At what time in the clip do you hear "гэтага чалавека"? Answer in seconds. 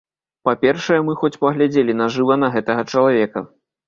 2.57-3.45